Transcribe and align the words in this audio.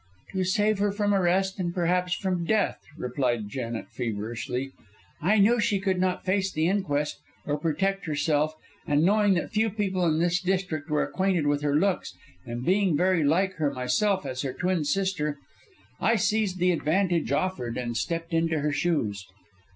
"To 0.31 0.43
save 0.43 0.79
her 0.79 0.91
from 0.91 1.13
arrest 1.13 1.59
and 1.59 1.71
perhaps 1.71 2.15
from 2.15 2.43
death," 2.43 2.79
replied 2.97 3.49
Janet, 3.49 3.91
feverishly. 3.91 4.71
"I 5.21 5.37
knew 5.37 5.59
she 5.59 5.79
could 5.79 5.99
not 5.99 6.25
face 6.25 6.51
the 6.51 6.67
inquest, 6.67 7.19
or 7.45 7.59
protect 7.59 8.07
herself, 8.07 8.55
and 8.87 9.03
knowing 9.03 9.35
that 9.35 9.51
few 9.51 9.69
people 9.69 10.03
in 10.07 10.17
this 10.17 10.41
district 10.41 10.89
were 10.89 11.03
acquainted 11.03 11.45
with 11.45 11.61
her 11.61 11.75
looks, 11.75 12.15
and 12.47 12.65
being 12.65 12.97
very 12.97 13.23
like 13.23 13.53
her 13.57 13.71
myself 13.71 14.25
as 14.25 14.41
her 14.41 14.53
twin 14.53 14.85
sister, 14.85 15.37
I 15.99 16.15
seized 16.15 16.57
the 16.57 16.71
advantage 16.71 17.31
offered, 17.31 17.77
and 17.77 17.95
stepped 17.95 18.33
into 18.33 18.57
her 18.61 18.71
shoes." 18.71 19.27